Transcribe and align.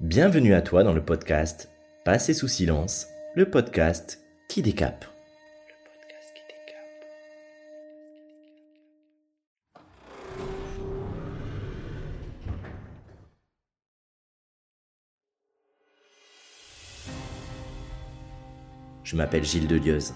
Bienvenue 0.00 0.54
à 0.54 0.62
toi 0.62 0.82
dans 0.82 0.94
le 0.94 1.04
podcast 1.04 1.68
Passer 2.06 2.32
sous 2.32 2.48
silence, 2.48 3.06
le 3.34 3.50
podcast 3.50 4.24
qui 4.48 4.62
décape. 4.62 5.04
Je 19.04 19.16
m'appelle 19.16 19.44
Gilles 19.44 19.68
Delieuse, 19.68 20.14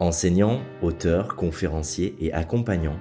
enseignant, 0.00 0.60
auteur, 0.82 1.36
conférencier 1.36 2.16
et 2.18 2.32
accompagnant 2.32 2.98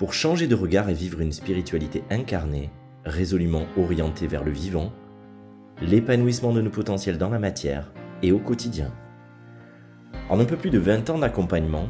pour 0.00 0.12
changer 0.12 0.48
de 0.48 0.56
regard 0.56 0.90
et 0.90 0.94
vivre 0.94 1.20
une 1.20 1.30
spiritualité 1.30 2.02
incarnée, 2.10 2.70
résolument 3.04 3.66
orientée 3.76 4.26
vers 4.26 4.42
le 4.42 4.50
vivant, 4.50 4.92
l'épanouissement 5.82 6.52
de 6.52 6.60
nos 6.60 6.70
potentiels 6.70 7.18
dans 7.18 7.28
la 7.28 7.40
matière 7.40 7.92
et 8.22 8.30
au 8.30 8.38
quotidien. 8.38 8.90
En 10.30 10.38
un 10.38 10.44
peu 10.44 10.56
plus 10.56 10.70
de 10.70 10.78
20 10.78 11.10
ans 11.10 11.18
d'accompagnement, 11.18 11.88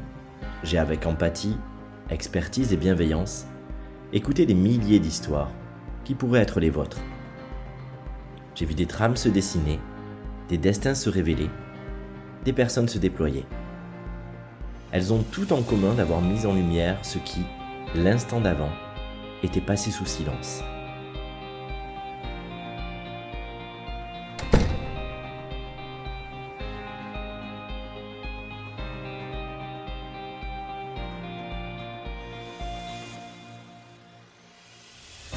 j'ai 0.64 0.78
avec 0.78 1.06
empathie, 1.06 1.56
expertise 2.08 2.72
et 2.72 2.76
bienveillance 2.76 3.46
écouté 4.14 4.44
des 4.44 4.54
milliers 4.54 4.98
d'histoires 4.98 5.50
qui 6.04 6.14
pourraient 6.14 6.40
être 6.40 6.60
les 6.60 6.70
vôtres. 6.70 7.00
J'ai 8.54 8.66
vu 8.66 8.74
des 8.74 8.86
trames 8.86 9.16
se 9.16 9.28
dessiner, 9.28 9.78
des 10.48 10.58
destins 10.58 10.94
se 10.94 11.08
révéler, 11.08 11.48
des 12.44 12.52
personnes 12.52 12.88
se 12.88 12.98
déployer. 12.98 13.46
Elles 14.90 15.12
ont 15.12 15.22
tout 15.22 15.52
en 15.52 15.62
commun 15.62 15.94
d'avoir 15.94 16.20
mis 16.20 16.44
en 16.44 16.54
lumière 16.54 16.98
ce 17.02 17.18
qui, 17.18 17.40
l'instant 17.94 18.40
d'avant, 18.40 18.72
était 19.42 19.62
passé 19.62 19.90
sous 19.90 20.06
silence. 20.06 20.62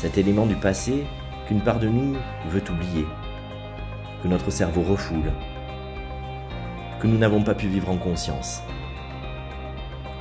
Cet 0.05 0.19
élément 0.19 0.45
du 0.45 0.53
passé 0.53 1.03
qu'une 1.47 1.61
part 1.61 1.79
de 1.79 1.87
nous 1.87 2.15
veut 2.49 2.61
oublier, 2.69 3.07
que 4.21 4.27
notre 4.27 4.51
cerveau 4.51 4.83
refoule, 4.83 5.31
que 6.99 7.07
nous 7.07 7.17
n'avons 7.17 7.41
pas 7.41 7.55
pu 7.55 7.67
vivre 7.67 7.89
en 7.89 7.97
conscience. 7.97 8.61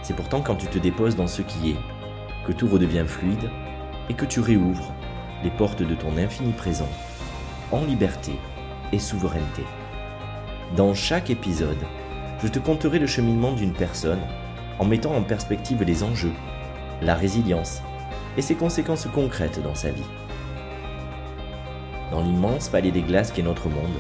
C'est 0.01 0.17
pourtant 0.17 0.41
quand 0.41 0.55
tu 0.55 0.69
te 0.69 0.79
déposes 0.79 1.17
dans 1.17 1.27
ce 1.27 1.43
qui 1.43 1.73
est, 1.73 1.77
que 2.47 2.53
tout 2.53 2.67
redevient 2.67 3.05
fluide 3.07 3.51
et 4.09 4.15
que 4.15 4.25
tu 4.25 4.41
réouvres 4.41 4.91
les 5.43 5.51
portes 5.51 5.83
de 5.83 5.95
ton 5.95 6.17
infini 6.17 6.53
présent, 6.53 6.89
en 7.71 7.85
liberté 7.85 8.33
et 8.91 8.99
souveraineté. 8.99 9.65
Dans 10.79 10.95
chaque 10.95 11.29
épisode, 11.29 11.85
je 12.43 12.49
te 12.49 12.59
conterai 12.59 12.99
le 12.99 13.07
cheminement 13.07 13.53
d'une 13.53 13.75
personne 13.75 14.23
en 14.79 14.87
mettant 14.87 15.15
en 15.15 15.23
perspective 15.23 15.83
les 15.83 16.03
enjeux, 16.05 16.33
la 17.03 17.15
résilience 17.15 17.83
et 18.37 18.43
ses 18.43 18.55
conséquences 18.55 19.07
concrètes 19.13 19.63
dans 19.63 19.75
sa 19.75 19.91
vie. 19.91 20.03
Dans 22.11 22.23
l'immense 22.23 22.69
palais 22.69 22.91
des 22.91 23.03
glaces 23.03 23.33
qu'est 23.33 23.43
notre 23.43 23.69
monde, 23.69 23.99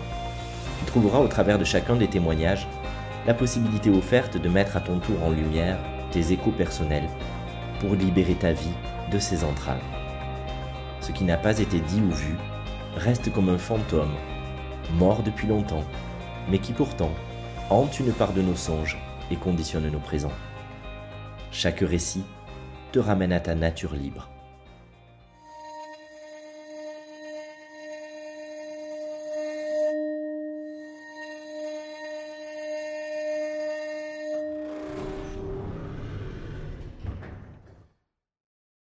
tu 0.81 0.85
trouveras 0.87 1.21
au 1.21 1.29
travers 1.29 1.59
de 1.59 1.65
chacun 1.65 1.97
des 1.97 2.09
témoignages 2.09 2.67
la 3.27 3.35
possibilité 3.35 3.91
offerte 3.91 4.37
de 4.37 4.49
mettre 4.49 4.77
à 4.77 4.81
ton 4.81 4.99
tour 4.99 5.23
en 5.25 5.31
lumière 5.31 5.79
tes 6.11 6.33
échos 6.33 6.53
personnels 6.53 7.09
pour 7.81 7.95
libérer 7.95 8.35
ta 8.35 8.53
vie 8.53 8.75
de 9.11 9.19
ses 9.19 9.45
entraves. 9.45 9.83
Ce 11.01 11.13
qui 11.13 11.25
n'a 11.25 11.37
pas 11.37 11.59
été 11.59 11.81
dit 11.81 12.01
ou 12.01 12.11
vu 12.11 12.35
reste 12.97 13.33
comme 13.33 13.49
un 13.49 13.59
fantôme, 13.59 14.15
mort 14.95 15.23
depuis 15.23 15.49
longtemps, 15.49 15.85
mais 16.51 16.59
qui 16.59 16.73
pourtant 16.73 17.11
hante 17.71 17.99
une 17.99 18.13
part 18.13 18.33
de 18.33 18.43
nos 18.43 18.55
songes 18.55 18.99
et 19.31 19.37
conditionne 19.37 19.91
nos 19.91 19.99
présents. 19.99 20.33
Chaque 21.51 21.81
récit 21.81 22.25
te 22.95 23.01
ramène 23.01 23.33
à 23.33 23.41
ta 23.41 23.57
nature 23.57 23.97
libre. 23.97 24.34